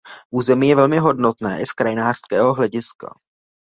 [0.31, 3.13] Území je velmi hodnotné i z krajinářského hlediska.